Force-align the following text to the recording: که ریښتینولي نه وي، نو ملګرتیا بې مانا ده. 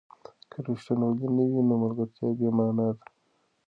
که 0.51 0.57
ریښتینولي 0.65 1.27
نه 1.37 1.43
وي، 1.49 1.61
نو 1.67 1.73
ملګرتیا 1.81 2.27
بې 2.37 2.49
مانا 2.57 2.87
ده. 2.95 3.03